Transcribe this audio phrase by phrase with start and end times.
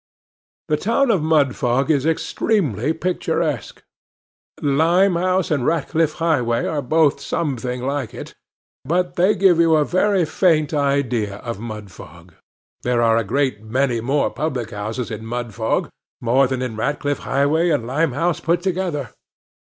[0.67, 3.83] The town of Mudfog is extremely picturesque.
[4.59, 8.33] Limehouse and Ratcliff Highway are both something like it,
[8.83, 12.33] but they give you a very faint idea of Mudfog.
[12.81, 17.85] There are a great many more public houses in Mudfog—more than in Ratcliff Highway and
[17.85, 19.11] Limehouse put together.